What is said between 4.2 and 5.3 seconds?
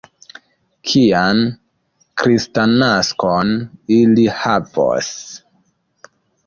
havos?